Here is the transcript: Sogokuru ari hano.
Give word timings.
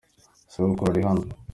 Sogokuru 0.53 0.89
ari 0.91 1.01
hano. 1.07 1.23